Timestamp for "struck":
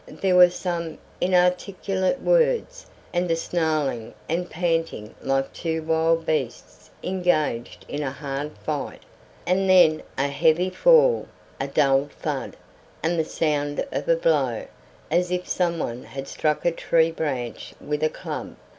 16.27-16.65